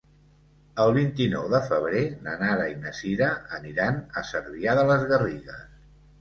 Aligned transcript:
El 0.85 0.93
vint-i-nou 0.93 1.43
de 1.51 1.59
febrer 1.67 2.01
na 2.27 2.33
Nara 2.39 2.65
i 2.71 2.73
na 2.85 2.95
Sira 3.01 3.27
aniran 3.59 4.01
a 4.23 4.25
Cervià 4.31 4.75
de 4.81 4.87
les 4.95 5.07
Garrigues. 5.15 5.63